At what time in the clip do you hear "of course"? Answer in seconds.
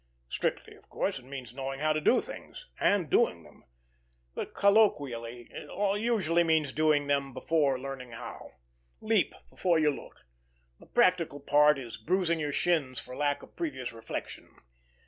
0.75-1.19